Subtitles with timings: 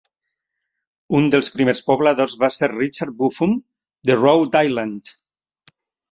[1.17, 3.53] Un dels primers pobladors va ser Richard Buffum,
[4.11, 5.13] de Rhode Island.